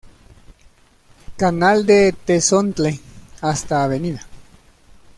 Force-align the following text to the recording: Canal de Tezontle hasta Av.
Canal 1.37 1.85
de 1.85 2.11
Tezontle 2.11 2.99
hasta 3.39 3.83
Av. 3.83 3.91